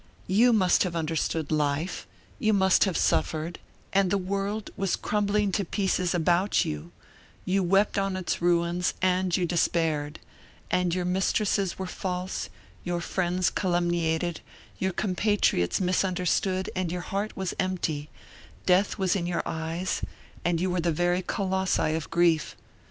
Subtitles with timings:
[0.25, 2.07] You must have understood life,
[2.39, 3.59] you must have suffered,
[3.93, 6.91] and the world was crumbling to pieces about you,
[7.45, 10.17] you wept on its ruins and you despaired;
[10.71, 12.49] and your mistresses were false;
[12.83, 14.41] your friends calumniated,
[14.79, 18.09] your compatriots misunderstood; and your heart was empty;
[18.65, 20.01] death was in your eyes,
[20.43, 22.55] and you were the very Colossi of grief.